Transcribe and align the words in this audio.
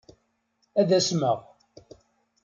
Ad 0.79 0.89
asmeɣ. 0.97 1.37